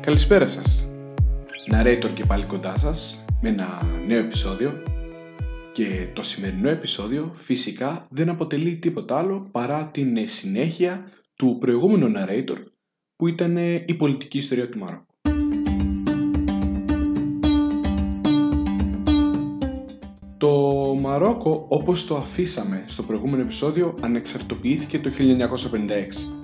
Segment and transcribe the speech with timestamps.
[0.00, 0.90] Καλησπέρα σας.
[1.72, 4.82] Narrator και πάλι κοντά σας με ένα νέο επεισόδιο
[5.72, 11.04] και το σημερινό επεισόδιο φυσικά δεν αποτελεί τίποτα άλλο παρά την συνέχεια
[11.36, 12.56] του προηγούμενου narrator
[13.16, 15.06] που ήταν η πολιτική ιστορία του Μαρόκου.
[20.38, 20.50] Το
[21.00, 25.10] Μαρόκο όπως το αφήσαμε στο προηγούμενο επεισόδιο ανεξαρτοποιήθηκε το
[26.30, 26.39] 1956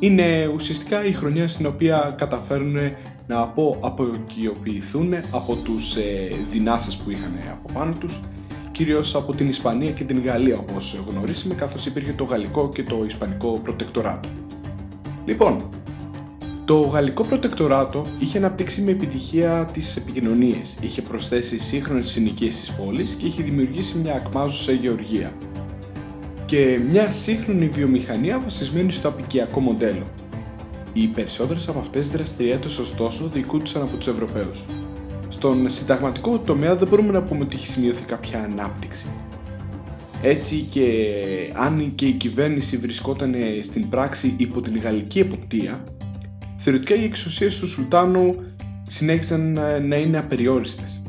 [0.00, 2.76] είναι ουσιαστικά η χρονιά στην οποία καταφέρουν
[3.26, 8.20] να πω αποκοιοποιηθούν από τους ε, δυνάστες που είχαν από πάνω τους
[8.70, 13.04] κυρίως από την Ισπανία και την Γαλλία όπως γνωρίσαμε καθώς υπήρχε το γαλλικό και το
[13.04, 14.28] ισπανικό προτεκτοράτο.
[15.24, 15.70] Λοιπόν,
[16.64, 23.14] το γαλλικό προτεκτοράτο είχε αναπτύξει με επιτυχία τις επικοινωνίες, είχε προσθέσει σύγχρονες συνοικίες στις πόλεις
[23.14, 25.32] και είχε δημιουργήσει μια ακμάζουσα γεωργία
[26.50, 30.06] και μια σύγχρονη βιομηχανία βασισμένη στο απικιακό μοντέλο.
[30.92, 34.64] Οι περισσότερες από αυτές τις δραστηριότητες ωστόσο διοικούνταν από τους Ευρωπαίους.
[35.28, 39.06] Στον συνταγματικό τομέα δεν μπορούμε να πούμε ότι έχει σημειωθεί κάποια ανάπτυξη.
[40.22, 40.84] Έτσι και
[41.54, 45.84] αν και η κυβέρνηση βρισκόταν στην πράξη υπό την γαλλική εποπτεία,
[46.56, 48.34] θεωρητικά οι εξουσίες του Σουλτάνου
[48.88, 50.99] συνέχισαν να είναι απεριόριστες.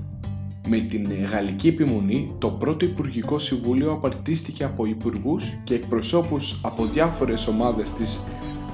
[0.68, 7.48] Με την γαλλική επιμονή, το πρώτο Υπουργικό Συμβούλιο απαρτίστηκε από υπουργούς και εκπροσώπους από διάφορες
[7.48, 8.24] ομάδες της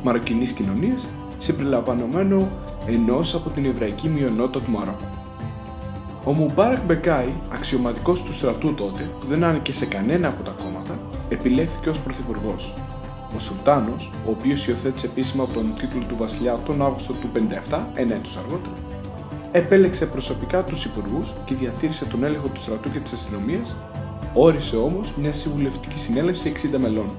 [0.03, 2.49] μαροκινής κοινωνίας, συμπεριλαμβανομένου
[2.85, 5.05] ενός από την εβραϊκή μειονότητα του Μαρόκου.
[6.23, 10.99] Ο Μουμπάρακ Μπεκάη, αξιωματικός του στρατού τότε, που δεν άνοιγε σε κανένα από τα κόμματα,
[11.29, 12.73] επιλέχθηκε ως πρωθυπουργός.
[13.35, 18.15] Ο Σουλτάνος, ο οποίος υιοθέτησε επίσημα τον τίτλο του βασιλιά τον Αύγουστο του 57, ένα
[18.15, 18.75] έτος αργότερα,
[19.51, 23.77] επέλεξε προσωπικά τους υπουργούς και διατήρησε τον έλεγχο του στρατού και της αστυνομίας,
[24.33, 27.15] όρισε όμως μια συμβουλευτική συνέλευση 60 μελών.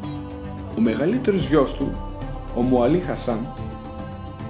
[0.76, 1.90] Ο μεγαλύτερος γιος του,
[2.54, 3.46] ο Μουαλή Χασάν,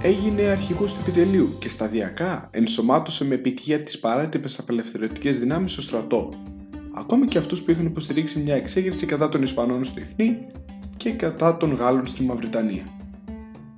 [0.01, 6.29] έγινε αρχηγός του επιτελείου και σταδιακά ενσωμάτωσε με επιτυχία τις παράτυπες απελευθερωτικές δυνάμεις στο στρατό,
[6.93, 10.37] ακόμη και αυτούς που είχαν υποστηρίξει μια εξέγερση κατά των Ισπανών στο Ιφνί
[10.97, 12.83] και κατά των Γάλλων στη Μαυριτανία.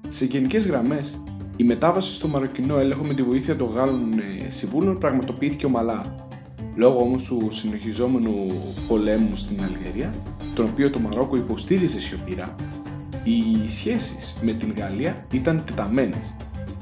[0.08, 1.24] Σε γενικές γραμμές,
[1.62, 6.28] η μετάβαση στο μαροκινό έλεγχο με τη βοήθεια των Γάλλων ε, συμβούλων πραγματοποιήθηκε ομαλά.
[6.76, 10.14] Λόγω όμως του συνεχιζόμενου πολέμου στην Αλγερία,
[10.54, 12.56] τον οποίο το Μαρόκο υποστήριζε σιωπηρά,
[13.24, 16.36] οι σχέσεις με την Γαλλία ήταν τεταμένες.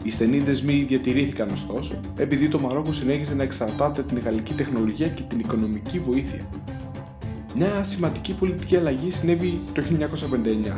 [0.04, 5.24] Οι στενοί δεσμοί διατηρήθηκαν ωστόσο, επειδή το Μαρόκο συνέχιζε να εξαρτάται την γαλλική τεχνολογία και
[5.28, 6.42] την οικονομική βοήθεια.
[7.56, 9.82] Μια σημαντική πολιτική αλλαγή συνέβη το
[10.76, 10.78] 1959.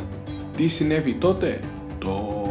[0.56, 1.60] Τι συνέβη τότε;
[1.98, 2.41] Το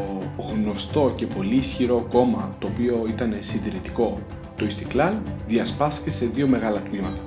[0.42, 4.20] γνωστό και πολύ ισχυρό κόμμα το οποίο ήταν συντηρητικό,
[4.56, 5.14] το Ιστικλάλ,
[5.48, 7.22] διασπάστηκε σε δύο μεγάλα τμήματα.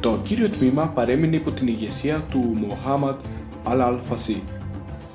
[0.00, 3.16] Το κύριο τμήμα παρέμεινε υπό την ηγεσία του Μοχάμαντ
[3.64, 4.42] Αλ-Αλφασί,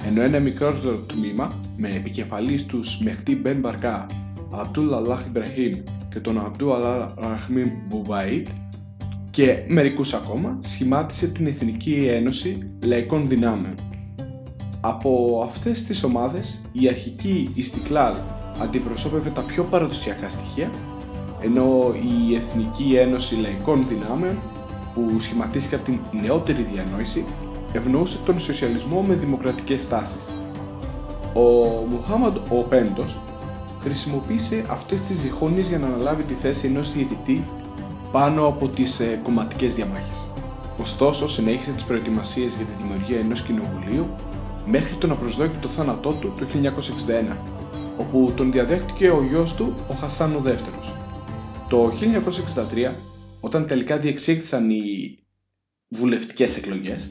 [0.06, 4.08] ενώ ένα μικρότερο τμήμα με επικεφαλής τους Μεχτή Μπεν Μπαρκά,
[4.52, 5.78] Αμπτούλ Αλάχ Ιμπραχήμ
[6.10, 8.48] και τον Αμπτού Αλάχ Ραχμίν Μπουμπαΐτ
[9.30, 13.76] και μερικούς ακόμα σχημάτισε την Εθνική Ένωση Λαϊκών Δυνάμεων
[14.82, 18.14] από αυτές τις ομάδες η αρχική Ιστικλάλ
[18.62, 20.72] αντιπροσώπευε τα πιο παραδοσιακά στοιχεία
[21.42, 24.40] ενώ η Εθνική Ένωση Λαϊκών Δυνάμεων
[24.94, 27.26] που σχηματίστηκε από την νεότερη διανόηση
[27.74, 30.30] ευνοούσε τον σοσιαλισμό με δημοκρατικές τάσεις.
[31.34, 31.42] Ο
[31.90, 33.20] Μουχάμαντ ο Πέντος
[33.82, 37.46] χρησιμοποίησε αυτές τις διχόνοιες για να αναλάβει τη θέση ενός διαιτητή
[38.12, 40.26] πάνω από τις ε, κομματικές διαμάχες.
[40.80, 44.08] Ωστόσο, συνέχισε τις προετοιμασίες για τη δημιουργία ενός κοινοβουλίου
[44.66, 46.46] μέχρι τον απροσδόκητο θάνατό του το
[47.34, 47.38] 1961,
[47.98, 50.96] όπου τον διαδέχτηκε ο γιος του, ο Χασάν ο δεύτερος.
[51.70, 51.92] Το
[52.88, 52.92] 1963,
[53.40, 55.18] όταν τελικά διεξήχθησαν οι
[55.90, 57.10] βουλευτικές εκλογές,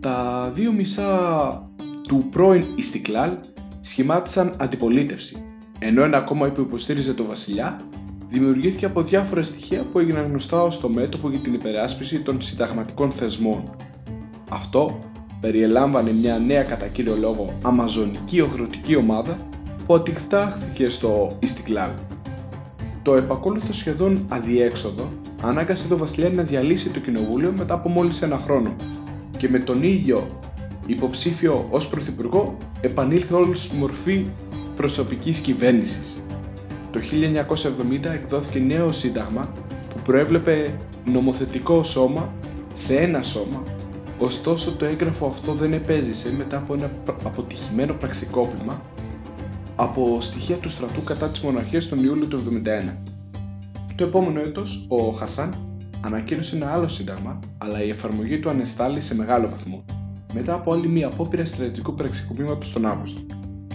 [0.00, 1.62] τα δύο μισά
[2.08, 3.36] του πρώην Ιστικλάλ
[3.80, 5.44] σχημάτισαν αντιπολίτευση,
[5.78, 7.80] ενώ ένα κόμμα που υποστήριζε το βασιλιά
[8.28, 13.12] δημιουργήθηκε από διάφορα στοιχεία που έγιναν γνωστά ως το μέτωπο για την υπεράσπιση των συνταγματικών
[13.12, 13.76] θεσμών.
[14.50, 14.98] Αυτό
[15.44, 19.38] περιελάμβανε μια νέα κατά κύριο λόγο αμαζονική ογροτική ομάδα
[19.86, 21.90] που αντιχτάχθηκε στο Ιστικλάλ.
[23.02, 25.08] Το επακόλουθο σχεδόν αδιέξοδο
[25.42, 28.76] ανάγκασε τον βασιλιά να διαλύσει το κοινοβούλιο μετά από μόλις ένα χρόνο
[29.36, 30.26] και με τον ίδιο
[30.86, 34.24] υποψήφιο ως πρωθυπουργό επανήλθε όλη στη μορφή
[34.76, 36.26] προσωπικής κυβέρνησης.
[36.90, 37.00] Το
[38.02, 39.52] 1970 εκδόθηκε νέο σύνταγμα
[39.88, 42.32] που προέβλεπε νομοθετικό σώμα
[42.72, 43.73] σε ένα σώμα
[44.18, 48.82] Ωστόσο το έγγραφο αυτό δεν επέζησε μετά από ένα αποτυχημένο πραξικόπημα
[49.76, 52.96] από στοιχεία του στρατού κατά της μοναρχίας τον Ιούλιο του 1971.
[53.94, 55.54] Το επόμενο έτος, ο Χασάν
[56.00, 59.84] ανακοίνωσε ένα άλλο σύνταγμα, αλλά η εφαρμογή του ανεστάλλει σε μεγάλο βαθμό,
[60.32, 63.20] μετά από άλλη μια απόπειρα στρατιωτικού πραξικοπήματος τον Αύγουστο.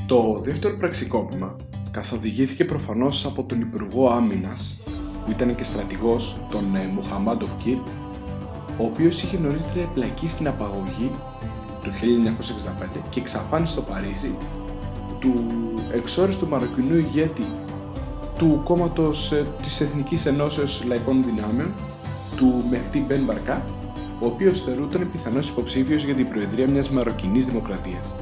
[0.05, 1.55] Το δεύτερο πραξικόπημα
[1.91, 4.83] καθοδηγήθηκε προφανώς από τον Υπουργό Άμυνας
[5.25, 7.77] που ήταν και στρατηγός, τον ε, Μουχαμάντοφ Κίρ,
[8.79, 11.11] ο οποίος είχε νωρίτερα εμπλακεί στην απαγωγή
[11.83, 14.35] του 1965 και εξαφάνισε στο Παρίσι
[15.19, 15.33] του
[15.91, 17.45] εξόριστου μαροκινού ηγέτη
[18.37, 21.73] του κόμματος ε, της Εθνικής Ενώσεως Λαϊκών Δυνάμεων,
[22.35, 23.65] του Μεχτή Μπεν Μπαρκά,
[24.19, 28.15] ο οποίος θεωρούταν πιθανός υποψήφιος για την προεδρία μιας μαροκινής δημοκρατίας.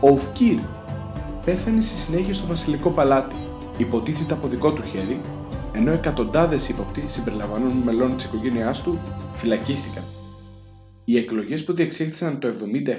[0.00, 0.58] Ο Ουφκύρ
[1.44, 3.36] πέθανε στη συνέχεια στο βασιλικό παλάτι,
[3.76, 5.20] υποτίθεται από δικό του χέρι,
[5.72, 9.00] ενώ εκατοντάδες ύποπτοι συμπεριλαμβανομένων μελών της οικογένειάς του
[9.32, 10.02] φυλακίστηκαν.
[11.04, 12.48] Οι εκλογές που διεξήχθησαν το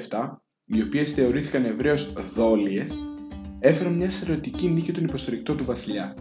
[0.09, 2.85] 1977, οι οποίες θεωρήθηκαν ευρέως δόλιε,
[3.59, 6.15] έφεραν μια σερωτική νίκη των υποστηρικτών του βασιλιά.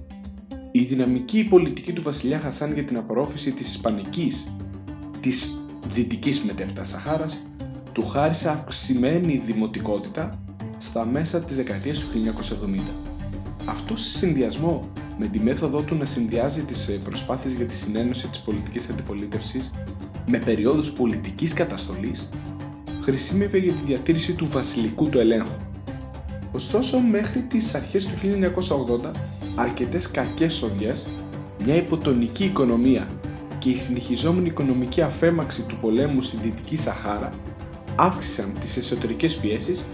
[0.73, 4.56] Η δυναμική πολιτική του βασιλιά Χασάν για την απορρόφηση της Ισπανικής,
[5.20, 5.49] της
[5.87, 7.47] δυτικής μετέπειτα Σαχάρας,
[7.93, 10.43] του χάρισε αυξημένη δημοτικότητα
[10.79, 12.94] στα μέσα της δεκαετίας του 1970.
[13.64, 18.28] Αυτό σε συνδυασμό με τη μέθοδό του να συνδυάζει τις ε, προσπάθειες για τη συνένωση
[18.28, 19.70] της πολιτικής αντιπολίτευσης
[20.26, 22.31] με περιόδους πολιτικής καταστολής,
[23.00, 25.56] χρησιμεύε για τη διατήρηση του βασιλικού του ελέγχου.
[26.52, 28.14] Ωστόσο, μέχρι τις αρχές του
[29.02, 29.11] 1980,
[29.55, 31.08] αρκετές κακές σοδιές,
[31.64, 33.08] μια υποτονική οικονομία
[33.58, 37.31] και η συνεχιζόμενη οικονομική αφέμαξη του πολέμου στη Δυτική Σαχάρα
[37.96, 39.87] αύξησαν τις εσωτερικές πιέσεις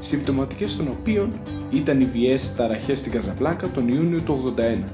[0.00, 4.84] συμπτωματικές των οποίων ήταν οι βιές ταραχές στην Καζαπλάκα τον Ιούνιο του 81.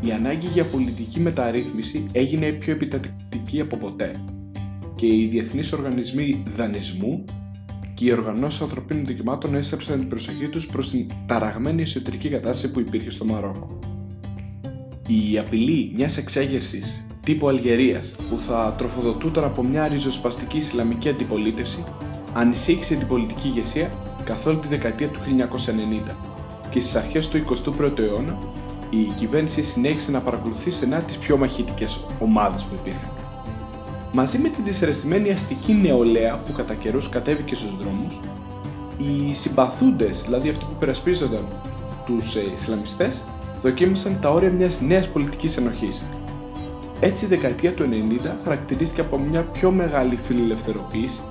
[0.00, 4.20] Η ανάγκη για πολιτική μεταρρύθμιση έγινε πιο επιτατική από ποτέ
[4.94, 7.24] και οι διεθνείς οργανισμοί δανεισμού
[7.94, 12.80] και οι οργανώσεις ανθρωπίνων δικαιωμάτων έστρεψαν την προσοχή τους προς την ταραγμένη εσωτερική κατάσταση που
[12.80, 13.78] υπήρχε στο Μαρόκο.
[15.06, 21.84] Η απειλή μιας εξέγερσης τύπου Αλγερίας που θα τροφοδοτούταν από μια ριζοσπαστική Ισλαμική αντιπολίτευση
[22.32, 23.90] ανησύχησε την πολιτική ηγεσία
[24.26, 25.20] καθ' όλη τη δεκαετία του
[26.06, 26.14] 1990
[26.70, 27.44] και στις αρχές του
[27.78, 28.38] 21ου αιώνα
[28.90, 33.10] η κυβέρνηση συνέχισε να παρακολουθεί στενά τις πιο μαχητικές ομάδες που υπήρχαν.
[34.12, 38.20] Μαζί με τη δυσαρεστημένη αστική νεολαία που κατά καιρούς κατέβηκε στους δρόμους,
[38.98, 41.46] οι συμπαθούντες, δηλαδή αυτοί που περασπίζονταν
[42.06, 43.24] τους ε, Ισλαμιστές,
[43.60, 46.06] δοκίμασαν τα όρια μιας νέας πολιτικής ενοχής.
[47.00, 47.88] Έτσι η δεκαετία του
[48.24, 51.22] 90 χαρακτηρίστηκε από μια πιο μεγάλη φιλελευθεροποίηση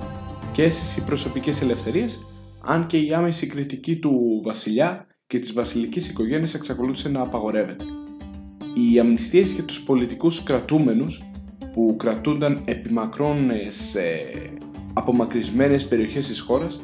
[0.52, 2.26] και αίσθηση προσωπικές ελευθερίες
[2.66, 7.86] αν και η άμεση κριτική του βασιλιά και της βασιλικής οικογένειας εξακολούθησε να απαγορεύεται.
[8.74, 11.24] Οι αμνηστίες για τους πολιτικούς κρατούμενους
[11.72, 14.02] που κρατούνταν επιμακρών σε
[14.94, 16.84] απομακρυσμένες περιοχές της χώρας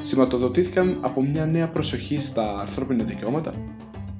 [0.00, 3.54] σηματοδοτήθηκαν από μια νέα προσοχή στα ανθρώπινα δικαιώματα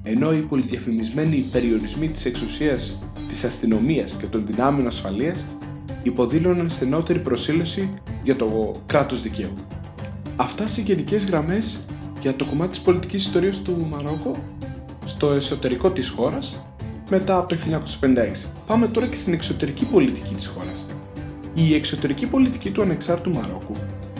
[0.03, 5.45] ενώ οι πολυδιαφημισμένοι περιορισμοί της εξουσίας της αστυνομίας και των δυνάμεων ασφαλείας
[6.03, 9.53] υποδήλωναν στενότερη προσήλωση για το κράτος δικαίου.
[10.41, 11.79] Αυτά σε γενικές γραμμές
[12.19, 14.35] για το κομμάτι της πολιτικής ιστορίας του Μαρόκο
[15.05, 16.65] στο εσωτερικό της χώρας
[17.09, 18.47] μετά από το 1956.
[18.67, 20.87] Πάμε τώρα και στην εξωτερική πολιτική της χώρας.
[21.53, 23.75] Η εξωτερική πολιτική του ανεξάρτητου Μαρόκου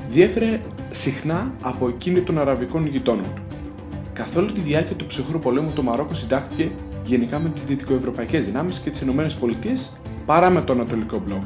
[0.07, 3.41] διέφερε συχνά από εκείνη των αραβικών γειτόνων του.
[4.13, 6.71] Καθ' όλη τη διάρκεια του ψυχρού πολέμου το Μαρόκο συντάχθηκε
[7.03, 9.25] γενικά με τις δυτικοευρωπαϊκές δυνάμεις και τις ΗΠΑ
[10.25, 11.43] παρά με το Ανατολικό μπλοκ,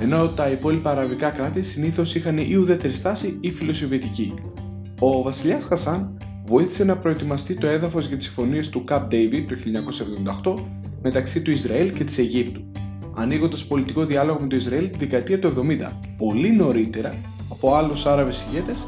[0.00, 4.34] ενώ τα υπόλοιπα αραβικά κράτη συνήθως είχαν ή ουδέτερη στάση ή φιλοσοβιετική.
[4.98, 9.56] Ο βασιλιάς Χασάν βοήθησε να προετοιμαστεί το έδαφος για τις συμφωνίες του Camp David το
[10.54, 10.62] 1978
[11.02, 12.60] μεταξύ του Ισραήλ και της Αιγύπτου,
[13.14, 17.14] ανοίγοντας πολιτικό διάλογο με το Ισραήλ τη δεκαετία του 70, πολύ νωρίτερα
[17.50, 18.86] από άλλους Άραβες ηγέτες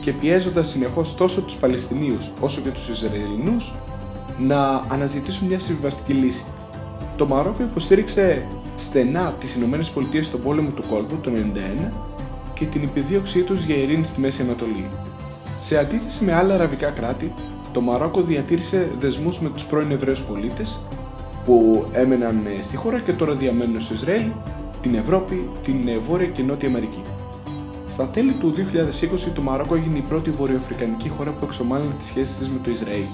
[0.00, 3.72] και πιέζοντας συνεχώς τόσο τους Παλαιστινίους όσο και τους Ισραηλινούς
[4.38, 6.44] να αναζητήσουν μια συμβιβαστική λύση.
[7.16, 8.46] Το Μαρόκο υποστήριξε
[8.80, 11.30] στενά τις ΗΠΑ στον πόλεμο του κόλπου το
[11.84, 11.90] 1991
[12.54, 14.88] και την επιδίωξή τους για ειρήνη στη Μέση Ανατολή.
[15.58, 17.32] Σε αντίθεση με άλλα αραβικά κράτη,
[17.72, 20.80] το Μαρόκο διατήρησε δεσμούς με τους πρώην Εβραίους πολίτες
[21.44, 24.30] που έμεναν στη χώρα και τώρα διαμένουν στο Ισραήλ,
[24.80, 27.02] την Ευρώπη, την Βόρεια και Νότια Αμερική.
[27.88, 32.36] Στα τέλη του 2020 το Μαρόκο έγινε η πρώτη βορειοαφρικανική χώρα που εξομάλυνε τις σχέσεις
[32.36, 33.04] της με το Ισραήλ.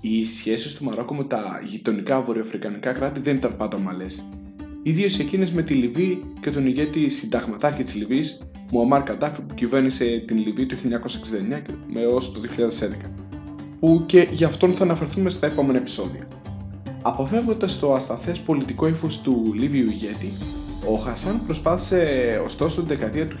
[0.00, 4.24] Οι σχέσεις του Μαρόκο με τα γειτονικά βορειοαφρικανικά κράτη δεν ήταν πάντα ομαλές
[4.86, 10.22] ιδίω εκείνες με τη Λιβύη και τον ηγέτη συνταγματάρχη της Λιβύης, Μουαμάρ Καντάφη, που κυβέρνησε
[10.26, 11.62] την Λιβύη το 1969
[11.96, 13.10] έως το 2011,
[13.80, 16.28] που και γι' αυτόν θα αναφερθούμε στα επόμενα επεισόδια.
[17.02, 20.32] Αποφεύγοντας το ασταθές πολιτικό ύφος του Λίβιου ηγέτη,
[20.86, 23.36] ο Χασάν προσπάθησε ωστόσο τη δεκαετία του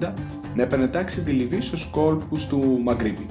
[0.00, 0.12] 1990
[0.54, 3.26] να επανετάξει τη Λιβύη στους κόλπους του Μαγκρίπη.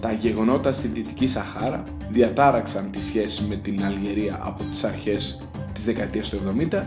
[0.00, 5.86] Τα γεγονότα στη Δυτική Σαχάρα διατάραξαν τη σχέση με την Αλγερία από τις αρχές της
[5.86, 6.38] δεκαετίας του
[6.70, 6.82] 70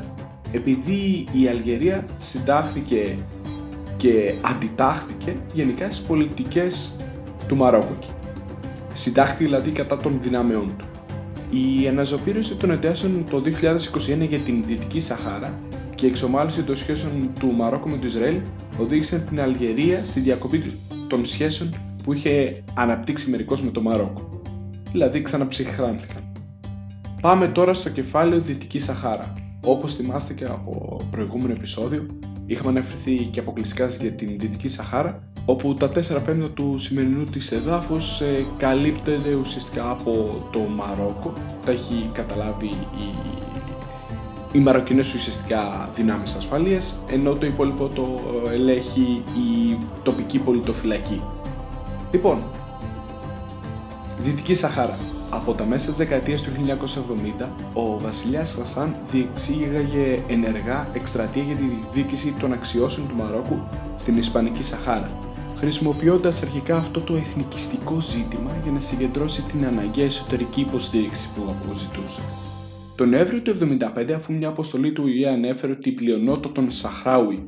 [0.52, 3.18] επειδή η Αλγερία συντάχθηκε
[3.98, 6.96] και αντιτάχθηκε γενικά στις πολιτικές
[7.48, 7.98] του Μαρόκο.
[8.94, 10.86] συντάχθη δηλαδή κατά των δυνάμεών του.
[11.50, 15.60] Η αναζωπήρωση των εντάσεων το 2021 για την Δυτική Σαχάρα
[15.96, 18.38] και η εξομάλυση των σχέσεων του Μαρόκου με το Ισραήλ
[18.78, 24.42] οδήγησαν την Αλγερία στη διακοπή των σχέσεων που είχε αναπτύξει μερικώς με το Μαρόκο.
[24.92, 26.31] Δηλαδή ξαναψυχράνθηκαν.
[27.22, 29.34] Πάμε τώρα στο κεφάλαιο Δυτική Σαχάρα.
[29.62, 32.06] Όπως θυμάστε και από προηγούμενο επεισόδιο,
[32.46, 37.52] είχαμε αναφερθεί και αποκλειστικά για την Δυτική Σαχάρα, όπου τα 4 πέμπτα του σημερινού της
[37.52, 41.34] εδάφους ε, καλύπτεται ουσιαστικά από το Μαρόκο.
[41.66, 43.40] Τα έχει καταλάβει η
[44.54, 48.20] οι Μαροκινές ουσιαστικά δυνάμεις ασφαλείας, ενώ το υπόλοιπο το
[48.54, 51.22] ελέγχει η τοπική πολιτοφυλακή.
[52.12, 52.44] Λοιπόν,
[54.18, 54.98] Δυτική Σαχάρα.
[55.34, 56.52] Από τα μέσα της δεκαετίας του
[57.40, 63.60] 1970, ο βασιλιάς Χασάν διεξήγαγε ενεργά εκστρατεία για τη διεκδίκηση των αξιώσεων του Μαρόκου
[63.96, 65.20] στην Ισπανική Σαχάρα,
[65.56, 72.22] χρησιμοποιώντας αρχικά αυτό το εθνικιστικό ζήτημα για να συγκεντρώσει την αναγκαία εσωτερική υποστήριξη που αποζητούσε.
[72.96, 77.48] Τον Νοέμβριο του 1975, αφού μια αποστολή του ΙΕ ανέφερε ότι η πλειονότητα των Σαχράουι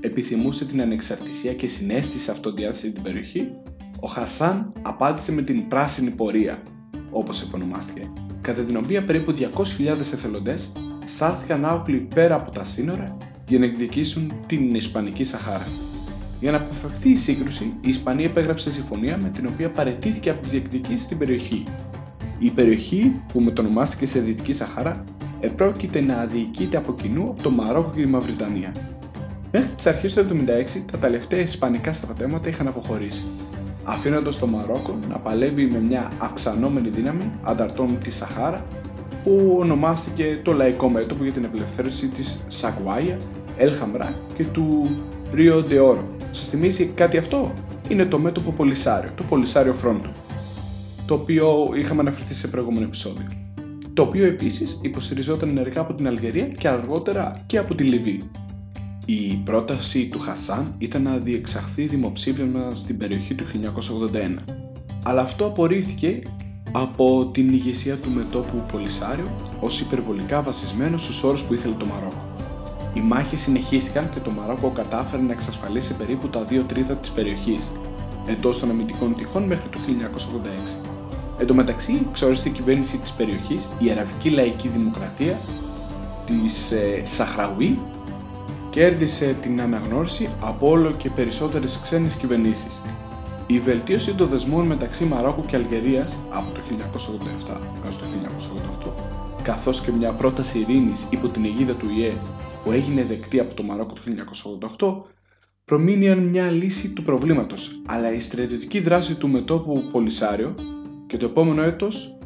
[0.00, 3.48] επιθυμούσε την ανεξαρτησία και συνέστησε αυτοδιάθεση στην περιοχή,
[4.00, 6.62] ο Χασάν απάντησε με την πράσινη πορεία,
[7.14, 10.72] όπως επωνομάστηκε, κατά την οποία περίπου 200.000 εθελοντές
[11.04, 13.16] στάθηκαν άοπλοι πέρα από τα σύνορα
[13.48, 15.66] για να εκδικήσουν την Ισπανική Σαχάρα.
[16.40, 20.50] Για να αποφευχθεί η σύγκρουση, η Ισπανία επέγραψε συμφωνία με την οποία παρετήθηκε από τις
[20.50, 21.64] διεκδικήσεις στην περιοχή.
[22.38, 25.04] Η περιοχή, που μετονομάστηκε σε Δυτική Σαχάρα,
[25.40, 28.74] επρόκειται να διοικείται από κοινού από το Μαρόκο και τη Μαυριτανία.
[29.52, 33.24] Μέχρι τις αρχές του 1976, τα τελευταία Ισπανικά στρατεύματα είχαν αποχωρήσει
[33.84, 38.64] αφήνοντας το Μαρόκο να παλεύει με μια αυξανόμενη δύναμη ανταρτών της Σαχάρα
[39.22, 43.18] που ονομάστηκε το Λαϊκό Μέτωπο για την Απελευθέρωση της Σαγκουάια,
[43.56, 44.96] Ελχαμρά και του
[45.32, 46.06] Ρίο Ντεόρο.
[46.30, 47.52] Σας θυμίζει κάτι αυτό;
[47.88, 50.08] Είναι το μέτωπο Πολυσάριο, το Πολυσάριο Φρόντο,
[51.06, 53.26] το οποίο είχαμε αναφερθεί σε προηγούμενο επεισόδιο.
[53.94, 58.30] Το οποίο επίσης υποστηριζόταν ενεργά από την Αλγερία και αργότερα και από τη Λιβύη.
[59.06, 63.44] Η πρόταση του Χασάν ήταν να διεξαχθεί δημοψήφισμα στην περιοχή του
[64.46, 64.52] 1981,
[65.02, 66.22] αλλά αυτό απορρίφθηκε
[66.72, 72.28] από την ηγεσία του μετόπου Πολυσάριο ως υπερβολικά βασισμένο στους όρους που ήθελε το Μαρόκο.
[72.94, 77.70] Οι μάχες συνεχίστηκαν και το Μαρόκο κατάφερε να εξασφαλίσει περίπου τα 2 τρίτα της περιοχής,
[78.26, 80.78] εντός των αμυντικών τυχών μέχρι το 1986.
[81.38, 85.38] Εν τω μεταξύ, ξόριστη η κυβέρνηση της περιοχής, η Αραβική Λαϊκή Δημοκρατία
[86.26, 87.78] της ε, Σαχραουή
[88.74, 92.82] κέρδισε την αναγνώριση από όλο και περισσότερες ξένες κυβερνήσεις.
[93.46, 96.60] Η βελτίωση των δεσμών μεταξύ Μαρόκου και Αλγερίας από το
[97.50, 98.04] 1987 έως το
[98.86, 98.90] 1988
[99.42, 102.12] καθώς και μια πρόταση ειρήνης υπό την αιγίδα του ΙΕ
[102.64, 105.10] που έγινε δεκτή από το Μαρόκο το 1988
[105.64, 110.54] προμήνυαν μια λύση του προβλήματος, αλλά η στρατιωτική δράση του μετόπου Πολυσάριο
[111.06, 112.18] και το επόμενο έτος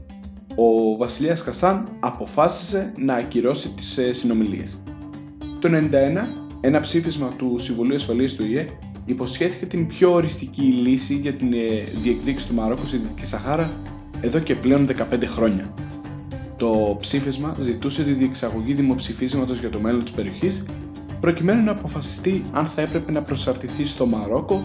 [0.57, 4.79] ο βασιλιάς Χασάν αποφάσισε να ακυρώσει τις ε, συνομιλίες.
[5.61, 6.27] Το 1991,
[6.61, 8.67] ένα ψήφισμα του Συμβουλίου Ασφαλείας του ΙΕ
[9.05, 11.57] υποσχέθηκε την πιο οριστική λύση για την ε,
[12.01, 13.73] διεκδίκηση του Μαρόκου στη Δυτική Σαχάρα
[14.21, 15.75] εδώ και πλέον 15 χρόνια.
[16.57, 20.67] Το ψήφισμα ζητούσε τη διεξαγωγή δημοψηφίσματος για το μέλλον της περιοχής
[21.21, 24.63] προκειμένου να αποφασιστεί αν θα έπρεπε να προσαρτηθεί στο Μαρόκο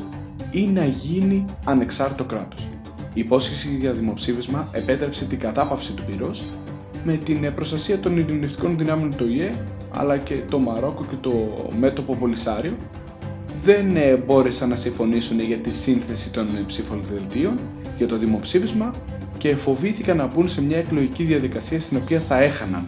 [0.52, 2.68] ή να γίνει ανεξάρτητο κράτος.
[3.14, 6.44] Η υπόσχεση για δημοψήφισμα επέτρεψε την κατάπαυση του πυρός
[7.04, 9.52] με την προστασία των ειρηνευτικών δυνάμεων του ΙΕ
[9.92, 11.32] αλλά και το Μαρόκο και το
[11.80, 12.76] μέτωπο Πολυσάριο
[13.56, 17.60] δεν ε, μπόρεσαν να συμφωνήσουν για τη σύνθεση των ψηφοδελτίων
[17.98, 18.94] για το δημοψήφισμα
[19.38, 22.88] και φοβήθηκαν να μπουν σε μια εκλογική διαδικασία στην οποία θα έχαναν.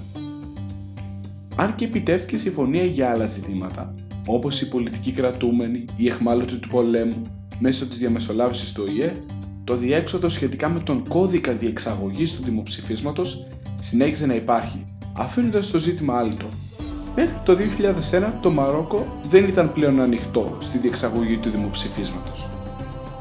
[1.56, 3.92] Αν και επιτεύχθηκε συμφωνία για άλλα ζητήματα,
[4.26, 7.22] όπως οι πολιτικοί κρατούμενοι, η εχμάλωτη του πολέμου
[7.60, 9.14] μέσω της διαμεσολάβησης του ΟΗΕ,
[9.64, 13.48] το διέξοδο σχετικά με τον κώδικα διεξαγωγής του δημοψηφίσματος
[13.86, 16.46] συνέχιζε να υπάρχει, αφήνοντας το ζήτημα άλυτο.
[17.16, 17.58] Μέχρι το
[18.12, 22.48] 2001 το Μαρόκο δεν ήταν πλέον ανοιχτό στη διεξαγωγή του δημοψηφίσματος.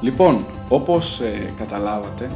[0.00, 2.30] Λοιπόν, όπως ε, καταλάβατε,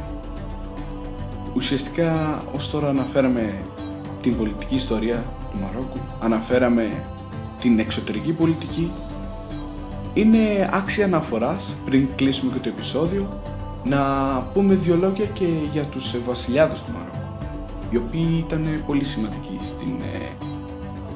[1.55, 3.53] ουσιαστικά ως τώρα αναφέραμε
[4.21, 7.03] την πολιτική ιστορία του Μαρόκου, αναφέραμε
[7.59, 8.91] την εξωτερική πολιτική,
[10.13, 13.41] είναι άξια αναφοράς πριν κλείσουμε και το επεισόδιο
[13.83, 14.01] να
[14.53, 17.18] πούμε δύο λόγια και για τους βασιλιάδες του Μαρόκου
[17.89, 20.45] οι οποίοι ήταν πολύ σημαντικοί στην ε,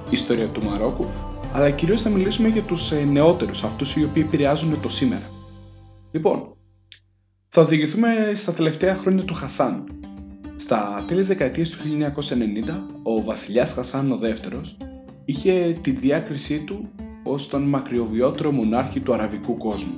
[0.10, 1.06] ιστορία του Μαρόκου
[1.54, 5.30] αλλά κυρίως θα μιλήσουμε για τους ε, νεότερους, αυτούς οι οποίοι επηρεάζουν το σήμερα.
[6.12, 6.56] Λοιπόν,
[7.48, 9.84] θα οδηγηθούμε στα τελευταία χρόνια του Χασάν.
[10.56, 14.78] Στα τέλη δεκαετίας του 1990, ο βασιλιάς Χασάν ο δεύτερος
[15.26, 16.90] είχε τη διάκρισή του
[17.24, 19.96] ως τον μακριοβιότερο μονάρχη του αραβικού κόσμου.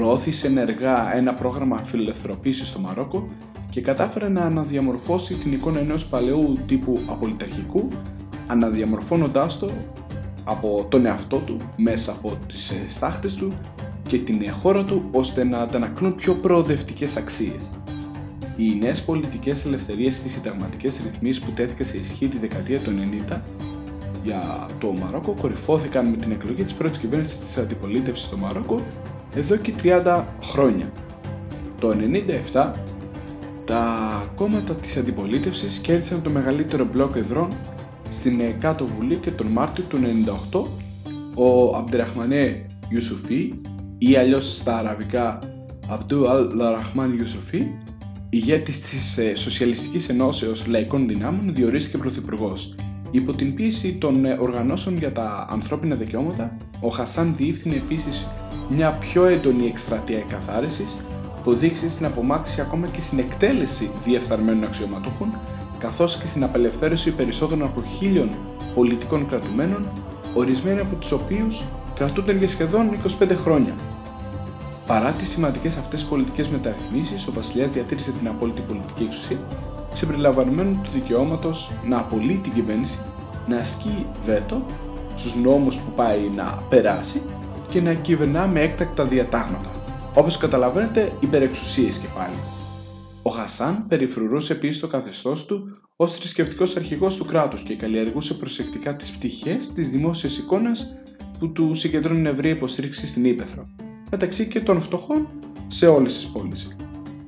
[0.00, 3.28] Προώθησε ενεργά ένα πρόγραμμα φιλελευθεροποίησης στο Μαρόκο
[3.70, 7.88] και κατάφερε να αναδιαμορφώσει την εικόνα ενός παλαιού τύπου απολυταρχικού
[8.46, 9.70] αναδιαμορφώνοντάς το
[10.44, 13.52] από τον εαυτό του μέσα από τις στάχτες του
[14.08, 17.74] και την χώρα του ώστε να αντανακλούν πιο προοδευτικές αξίες.
[18.56, 22.90] Οι νέες πολιτικές ελευθερίες και συνταγματικές ρυθμίσεις που τέθηκαν σε ισχύ τη δεκαετία του
[23.30, 23.36] 90
[24.24, 28.82] για το Μαρόκο κορυφώθηκαν με την εκλογή της πρώτης κυβέρνησης της αντιπολίτευσης στο Μαρόκο
[29.34, 30.92] εδώ και 30 χρόνια.
[31.78, 31.94] Το
[32.52, 32.72] 97
[33.64, 37.52] τα κόμματα της αντιπολίτευσης κέρδισαν το μεγαλύτερο μπλοκ εδρών
[38.08, 39.98] στην κάτω βουλή και τον Μάρτιο του
[40.52, 40.64] 98
[41.34, 43.54] ο Αμπτεραχμανέ Ιουσουφί
[43.98, 45.38] ή αλλιώς στα αραβικά
[45.88, 47.66] Αμπτού Αλ Λαραχμάν Ιουσουφί
[48.30, 52.74] ηγέτης της ε, Σοσιαλιστικής Ενώσεως Λαϊκών Δυνάμων διορίστηκε πρωθυπουργός.
[53.10, 58.26] Υπό την πίεση των ε, οργανώσεων για τα ανθρώπινα δικαιώματα, ο Χασάν διεύθυνε επίσης
[58.70, 60.96] μια πιο έντονη εκστρατεία εκαθάρισης
[61.42, 65.38] που οδήγησε στην απομάκρυση ακόμα και στην εκτέλεση διεφθαρμένων αξιωματούχων
[65.78, 68.30] καθώς και στην απελευθέρωση περισσότερων από χίλιων
[68.74, 69.88] πολιτικών κρατουμένων,
[70.34, 73.74] ορισμένοι από τους οποίους κρατούνταν για σχεδόν 25 χρόνια.
[74.86, 79.38] Παρά τις σημαντικές αυτές πολιτικές μεταρρυθμίσεις, ο Βασιλιάς διατήρησε την απόλυτη πολιτική εξουσία,
[79.92, 82.98] συμπεριλαμβανομένου του δικαιώματος να απολύει την κυβέρνηση,
[83.46, 84.62] να ασκεί βέτο
[85.14, 87.22] στους νόμους που πάει να περάσει
[87.70, 89.70] και να κυβερνά με έκτακτα διατάγματα.
[90.14, 92.34] Όπως καταλαβαίνετε, υπερεξουσίες και πάλι.
[93.22, 98.96] Ο Χασάν περιφρουρούσε επίσης το καθεστώς του ως θρησκευτικός αρχηγός του κράτους και καλλιεργούσε προσεκτικά
[98.96, 100.96] τις πτυχές της δημόσιας εικόνας
[101.38, 103.68] που του συγκεντρώνουν ευρύ υποστήριξη στην Ήπεθρο
[104.10, 105.28] μεταξύ και των φτωχών
[105.66, 106.76] σε όλες τις πόλεις.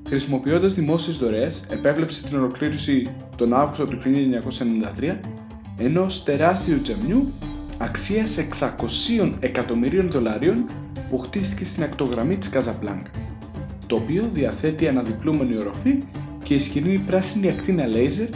[0.09, 5.21] Χρησιμοποιώντας δημόσιες δωρεές, επέβλεψε την ολοκλήρωση τον Αύγουστο του 1993
[5.77, 7.33] ενός τεράστιου τζαμιού
[7.83, 8.39] αξίας
[9.19, 10.65] 600 εκατομμυρίων δολαρίων
[11.11, 13.11] που χτίστηκε στην ακτογραμμή της Καζαπλάνκα,
[13.87, 16.03] το οποίο διαθέτει αναδιπλούμενη οροφή
[16.43, 18.29] και ισχυρή πράσινη ακτίνα λέιζερ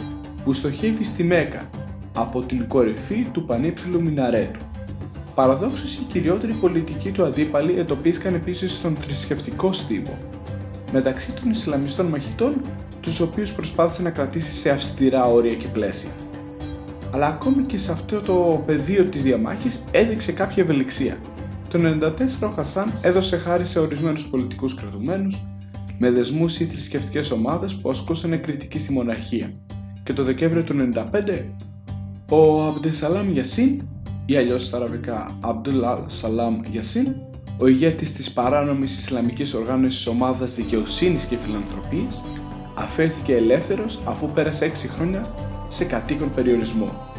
[0.45, 1.71] που στοχεύει στη Μέκα
[2.13, 4.61] από την κορυφή του πανύψηλου μιναρέτου.
[5.35, 10.19] Παραδόξως οι κυριότεροι πολιτικοί του αντίπαλοι εντοπίστηκαν επίσης στον θρησκευτικό στίβο,
[10.93, 12.61] μεταξύ των Ισλαμιστών μαχητών,
[13.01, 16.11] τους οποίους προσπάθησε να κρατήσει σε αυστηρά όρια και πλαίσια.
[17.11, 21.17] Αλλά ακόμη και σε αυτό το πεδίο της διαμάχης έδειξε κάποια ευελιξία.
[21.69, 25.47] Το 1994 ο Χασάν έδωσε χάρη σε ορισμένους πολιτικούς κρατουμένους,
[25.99, 29.53] με δεσμούς ή θρησκευτικές ομάδες που ασκούσαν κριτική στη μοναρχία.
[30.03, 31.55] Και το Δεκέμβριο του 1995
[32.29, 33.83] ο Αμπτεσαλάμ Γιασίν
[34.27, 37.15] ή αλλιώς στα αραβικά Abdullah Salam Yassin,
[37.59, 42.25] ο ηγέτης της παράνομης Ισλαμικής οργάνωσης ομάδας δικαιοσύνης και φιλανθρωπίας,
[42.75, 45.35] αφέθηκε ελεύθερος αφού πέρασε 6 χρόνια
[45.69, 47.11] σε κατοίκον περιορισμό.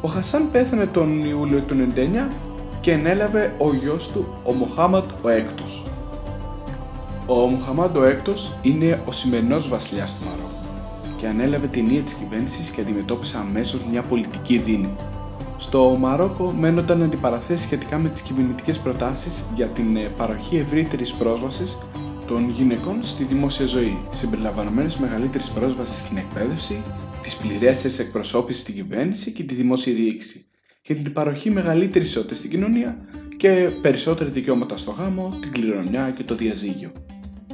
[0.00, 2.32] Ο Χασάν πέθανε τον Ιούλιο του 99
[2.80, 5.86] και ενέλαβε ο γιος του, ο Μοχάμαντ ο έκτος.
[7.26, 10.76] Ο Μοχαμάντ ο έκτος είναι ο σημερινός βασιλιάς του Μαρόκου
[11.16, 14.96] και ανέλαβε την ία της κυβέρνησης και αντιμετώπισε αμέσως μια πολιτική δίνη
[15.62, 21.78] στο Μαρόκο μένονταν αντιπαραθέσεις σχετικά με τις κυβερνητικές προτάσεις για την ε, παροχή ευρύτερης πρόσβασης
[22.26, 26.82] των γυναικών στη δημόσια ζωή, συμπεριλαμβανομένε μεγαλύτερης πρόσβασης στην εκπαίδευση,
[27.22, 30.46] της πληρέστερη εκπροσώπησης στην κυβέρνηση και τη δημόσια διοίκηση,
[30.82, 32.98] για την παροχή μεγαλύτερης ισότητας στην κοινωνία
[33.36, 36.92] και περισσότερα δικαιώματα στο γάμο, την κληρονομιά και το διαζύγιο.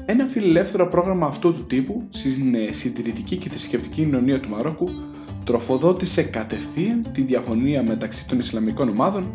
[0.06, 4.90] Ένα φιλελεύθερο πρόγραμμα αυτού του τύπου στην ε, συντηρητική και θρησκευτική κοινωνία του Μαρόκου
[5.44, 9.32] τροφοδότησε κατευθείαν τη διαφωνία μεταξύ των Ισλαμικών ομάδων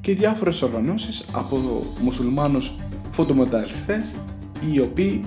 [0.00, 2.72] και διάφορες οργανώσεις από μουσουλμάνους
[3.10, 4.14] φωτομεταλλιστές
[4.72, 5.24] οι οποίοι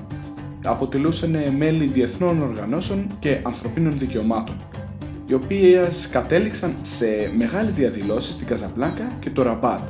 [0.66, 4.56] αποτελούσαν μέλη διεθνών οργανώσεων και ανθρωπίνων δικαιωμάτων
[5.26, 9.88] οι οποίες κατέληξαν σε μεγάλες διαδηλώσεις στην Καζαπλάκα και το Ραμπάτ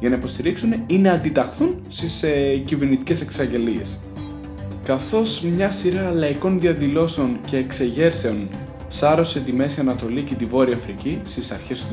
[0.00, 4.00] για να υποστηρίξουν ή να αντιταχθούν στις ε, κυβερνητικές εξαγγελίες.
[4.84, 8.48] Καθώς μια σειρά λαϊκών διαδηλώσεων και εξεγέρσεων
[8.88, 11.86] σάρωσε τη Μέση Ανατολή και τη Βόρεια Αφρική στις αρχές του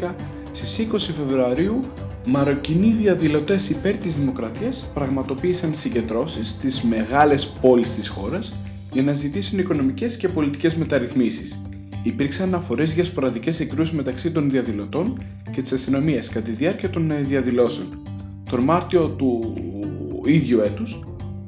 [0.00, 0.14] 2011,
[0.52, 1.80] στις 20 Φεβρουαρίου
[2.28, 8.52] Μαροκινοί διαδηλωτές υπέρ της δημοκρατίας πραγματοποίησαν συγκεντρώσεις στις μεγάλες πόλεις της χώρας
[8.92, 11.62] για να ζητήσουν οικονομικές και πολιτικές μεταρρυθμίσεις.
[12.02, 17.12] Υπήρξαν αναφορές για σποραδικές συγκρούσεις μεταξύ των διαδηλωτών και της αστυνομία κατά τη διάρκεια των
[17.26, 18.02] διαδηλώσεων.
[18.50, 19.54] Τον Μάρτιο του
[20.24, 21.04] ίδιου έτους,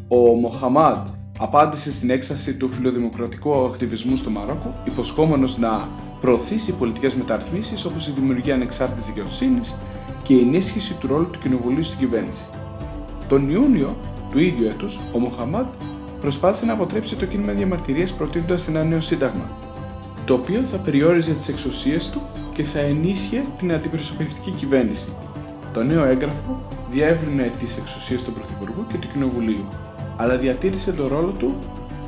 [0.09, 1.07] ο Μοχαμάντ
[1.39, 5.89] απάντησε στην έκσταση του φιλοδημοκρατικού ακτιβισμού στο Μαρόκο, υποσχόμενος να
[6.21, 9.75] προωθήσει πολιτικές μεταρρυθμίσεις όπως η δημιουργία ανεξάρτητης δικαιοσύνης
[10.23, 12.45] και η ενίσχυση του ρόλου του Κοινοβουλίου στην κυβέρνηση.
[13.29, 13.97] Τον Ιούνιο
[14.31, 15.67] του ίδιου έτους, ο Μοχαμάτ
[16.21, 19.51] προσπάθησε να αποτρέψει το κίνημα διαμαρτυρίας προτείνοντας ένα νέο σύνταγμα,
[20.25, 22.21] το οποίο θα περιόριζε τις εξουσίες του
[22.53, 25.09] και θα ενίσχυε την αντιπροσωπευτική κυβέρνηση.
[25.73, 29.67] Το νέο έγγραφο διεύρυνε τις εξουσίες του Πρωθυπουργού και του Κοινοβουλίου,
[30.17, 31.55] αλλά διατήρησε τον ρόλο του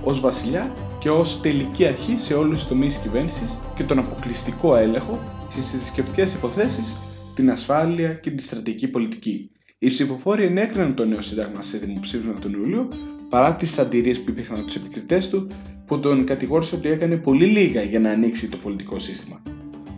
[0.04, 4.76] ως βασιλιά και ως τελική αρχή σε όλους τους τομείς της κυβέρνησης και τον αποκλειστικό
[4.76, 5.18] έλεγχο
[5.48, 6.96] στις θρησκευτικές υποθέσεις,
[7.40, 9.50] την ασφάλεια και τη στρατηγική πολιτική.
[9.78, 12.88] Οι ψηφοφόροι ενέκριναν το νέο σύνταγμα σε δημοψήφισμα τον Ιούλιο
[13.28, 15.50] παρά τις αντιρρίες που υπήρχαν από τους επικριτές του
[15.86, 19.42] που τον κατηγόρησε ότι έκανε πολύ λίγα για να ανοίξει το πολιτικό σύστημα.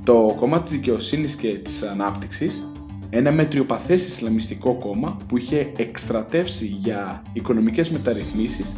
[0.05, 2.71] Το κόμμα της δικαιοσύνης και της ανάπτυξης,
[3.11, 8.77] ένα μετριοπαθές Ισλαμιστικό κόμμα που είχε εκστρατεύσει για οικονομικές μεταρρυθμίσεις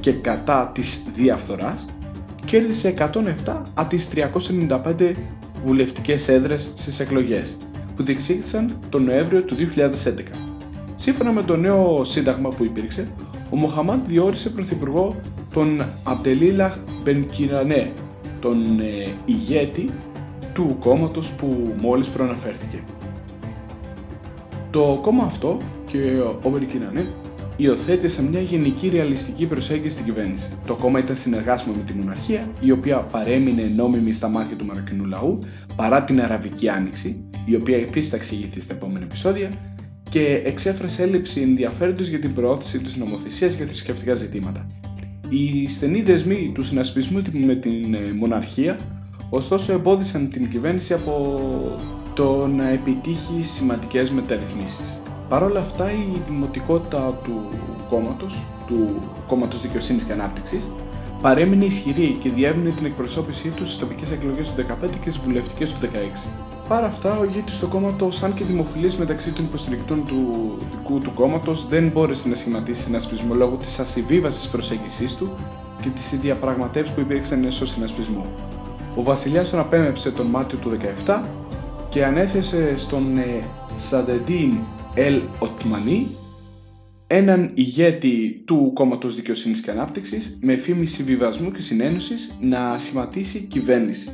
[0.00, 1.86] και κατά της διαφθοράς,
[2.44, 5.12] κέρδισε 107 από τις 395
[5.64, 7.56] βουλευτικές έδρες στις εκλογές
[7.96, 10.20] που διεξήχθησαν τον Νοέμβριο του 2011.
[10.94, 13.08] Σύμφωνα με το νέο σύνταγμα που υπήρξε,
[13.50, 15.16] ο Μοχαμάντ διόρισε πρωθυπουργό
[15.52, 17.92] τον Αμπτελίλαχ Μπενκυρανέ,
[18.40, 19.90] τον ε, ηγέτη
[20.52, 22.82] του κόμματος που μόλις προαναφέρθηκε.
[24.70, 27.06] Το κόμμα αυτό και ο Μπενκυρανέ
[27.62, 30.50] υιοθέτησε μια γενική ρεαλιστική προσέγγιση στην κυβέρνηση.
[30.66, 35.04] Το κόμμα ήταν συνεργάσιμο με τη μοναρχία, η οποία παρέμεινε νόμιμη στα μάτια του μαροκινού
[35.04, 35.38] λαού
[35.76, 39.50] παρά την Αραβική Άνοιξη, η οποία επίσης θα εξηγηθεί στα επόμενα επεισόδια,
[40.08, 44.66] και εξέφρασε έλλειψη ενδιαφέροντος για την προώθηση της νομοθεσίας για θρησκευτικά ζητήματα.
[45.28, 48.78] Οι στενοί δεσμοί του συνασπισμού με την ε, μοναρχία
[49.30, 51.40] ωστόσο εμπόδισαν την κυβέρνηση από
[52.14, 55.02] το να επιτύχει σημαντικές μεταρρυθμίσεις.
[55.32, 57.48] Παρ' όλα αυτά η δημοτικότητα του
[57.88, 60.72] κόμματος, του κόμματος δικαιοσύνης και ανάπτυξης,
[61.22, 65.72] παρέμεινε ισχυρή και διεύρυνε την εκπροσώπησή τους στις τοπικές εκλογές του 2015 και στις βουλευτικές
[65.72, 66.30] του 2016.
[66.68, 71.12] Παρά αυτά, ο ηγέτης του κόμματος, αν και δημοφιλής μεταξύ των υποστηρικτών του δικού του
[71.14, 75.30] κόμματος, δεν μπόρεσε να σχηματίσει συνασπισμό λόγω της ασυμβίβασης προσέγγιση του
[75.80, 78.24] και της διαπραγματεύσει που υπήρξαν στο συνασπισμό.
[78.96, 81.20] Ο βασιλιάς τον απέμεψε τον Μάρτιο του 2017
[81.88, 83.40] και ανέθεσε στον ε,
[83.74, 84.58] Σαντεντίν
[84.94, 86.06] Ελ Οτμανί
[87.06, 94.10] έναν ηγέτη του κόμματος Δικαιοσύνης και Ανάπτυξης με φήμη συμβιβασμού και συνένωσης να σχηματίσει κυβέρνηση.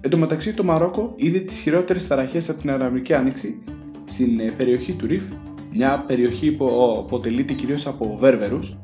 [0.00, 3.62] Εν τω μεταξύ, το Μαρόκο είδε τις χειρότερες ταραχέ από την Αραβική Άνοιξη
[4.04, 5.24] στην ε, περιοχή του Ριφ,
[5.72, 6.66] μια περιοχή που
[6.98, 8.76] αποτελείται κυρίως από Βέρβερους,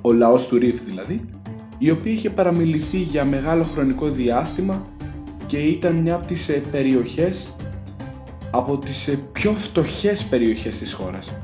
[0.00, 1.20] ο λαός του Ριφ δηλαδή,
[1.78, 4.86] η οποία είχε παραμιληθεί για μεγάλο χρονικό διάστημα
[5.46, 7.56] και ήταν μια από τις ε, περιοχές
[8.50, 11.34] από τις ε, πιο φτωχές περιοχές της χώρας.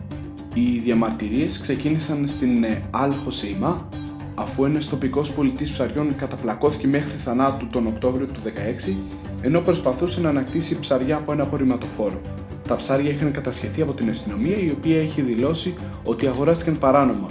[0.55, 3.89] Οι διαμαρτυρίες ξεκίνησαν στην Αλ Χωσεϊμά
[4.35, 8.41] αφού ένας τοπικός πολιτής ψαριών καταπλακώθηκε μέχρι θανάτου τον Οκτώβριο του
[8.89, 8.95] 2016
[9.43, 12.21] ενώ προσπαθούσε να ανακτήσει ψαριά από ένα απορριμματοφόρο.
[12.69, 17.29] Τα ψάρια είχαν κατασχεθεί από την αστυνομία η οποία έχει δηλώσει ότι αγοράστηκαν παράνομα.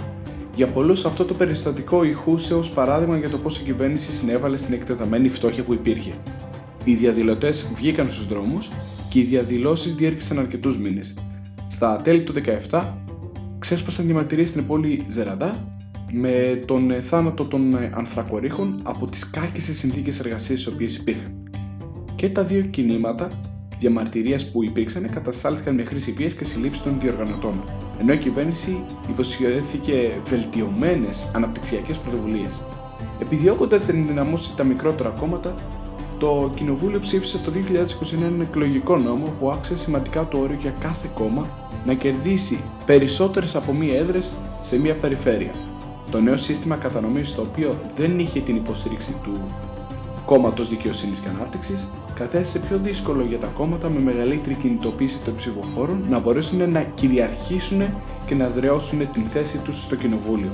[0.54, 4.74] Για πολλούς αυτό το περιστατικό ηχούσε ως παράδειγμα για το πώς η κυβέρνηση συνέβαλε στην
[4.74, 6.12] εκτεταμένη φτώχεια που υπήρχε.
[6.84, 8.70] Οι διαδηλωτές βγήκαν στους δρόμους
[9.08, 11.14] και οι διαδηλώσεις διέρχεσαν αρκετούς μήνες.
[11.66, 12.32] Στα τέλη του
[12.70, 12.84] 2017
[13.58, 15.68] ξέσπασαν διαμαρτυρίε στην πόλη Ζεραντά
[16.12, 21.32] με τον ε, θάνατο των ε, ανθρακορίχων από τις κάκισες συνθήκες εργασίας στις οποίες υπήρχαν.
[22.14, 23.30] Και τα δύο κινήματα
[23.78, 27.64] διαμαρτυρίας που υπήρξαν καταστάλθηκαν με χρήση βίας και συλλήψη των διοργανωτών,
[28.00, 32.66] ενώ η κυβέρνηση υποσχέθηκε βελτιωμένες αναπτυξιακές πρωτοβουλίες.
[33.20, 35.54] Επιδιώκοντας να ενδυναμώσει τα μικρότερα κόμματα,
[36.18, 41.08] το Κοινοβούλιο ψήφισε το 2021 ένα εκλογικό νόμο που άξιζε σημαντικά το όριο για κάθε
[41.14, 41.48] κόμμα
[41.86, 45.50] να κερδίσει περισσότερες από μία έδρες σε μία περιφέρεια.
[46.10, 49.40] Το νέο σύστημα κατανομής, το οποίο δεν είχε την υποστήριξη του
[50.24, 56.04] κόμματος Δικαιοσύνης και Ανάπτυξης, κατέστησε πιο δύσκολο για τα κόμματα με μεγαλύτερη κινητοποίηση των ψηφοφόρων
[56.08, 57.82] να μπορέσουν να κυριαρχήσουν
[58.26, 60.50] και να δρεώσουν την θέση τους στο κοινοβούλιο.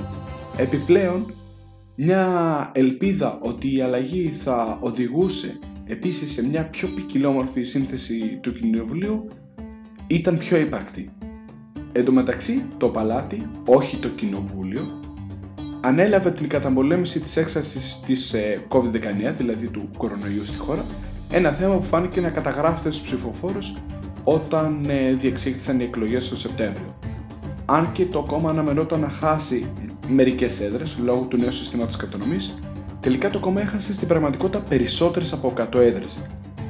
[0.57, 1.27] Επιπλέον,
[2.03, 9.29] μια ελπίδα ότι η αλλαγή θα οδηγούσε επίσης σε μια πιο ποικιλόμορφη σύνθεση του κοινοβουλίου
[10.07, 11.11] ήταν πιο υπαρκτή.
[11.93, 15.01] Εν τω μεταξύ, το παλάτι, όχι το κοινοβούλιο,
[15.81, 20.85] ανέλαβε την καταπολέμηση της έξαρσης της ε, COVID-19, δηλαδή του κορονοϊού στη χώρα,
[21.31, 23.77] ένα θέμα που φάνηκε να καταγράφεται στους ψηφοφόρους
[24.25, 26.99] όταν ε, διεξήχθησαν οι εκλογές το Σεπτέμβριο.
[27.65, 29.67] Αν και το κόμμα αναμενόταν να χάσει
[30.12, 32.37] μερικές έδρες λόγω του νέου συστήματος κατανομή,
[33.01, 36.23] τελικά το κόμμα έχασε στην πραγματικότητα περισσότερες από 100 έδρες.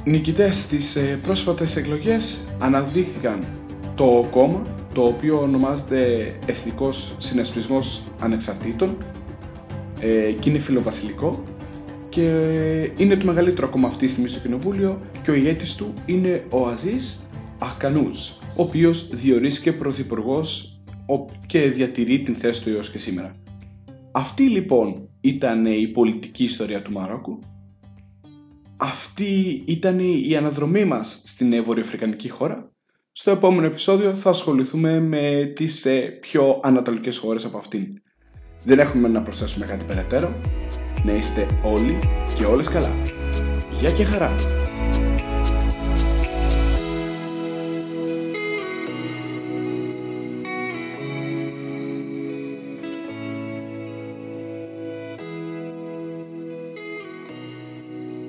[0.04, 3.46] Νικητές στις ε, πρόσφατες εκλογές αναδείχθηκαν
[3.94, 8.96] το κόμμα, το οποίο ονομάζεται Εθνικός Συνασπισμός Ανεξαρτήτων
[10.00, 11.44] ε, και είναι φιλοβασιλικό
[12.08, 12.22] και
[12.96, 16.66] είναι το μεγαλύτερο κόμμα αυτή τη στιγμή στο κοινοβούλιο και ο ηγέτης του είναι ο
[16.66, 20.69] Αζής Αχκανούζ, ο οποίος διορίστηκε πρωθυπουργός
[21.46, 23.34] και διατηρεί την θέση του έως και σήμερα.
[24.12, 27.38] Αυτή λοιπόν ήταν η πολιτική ιστορία του Μαρόκου;
[28.76, 32.70] Αυτή ήταν η αναδρομή μας στην βορειοαφρικανική χώρα;
[33.12, 37.86] Στο επόμενο επεισόδιο θα ασχοληθούμε με τις ε, πιο ανατολικές χώρες από αυτήν.
[38.64, 40.40] Δεν έχουμε να προσθέσουμε κάτι περαιτέρω.
[41.04, 41.98] Να είστε όλοι
[42.34, 42.92] και όλες καλά.
[43.80, 44.59] Γεια και χαρά!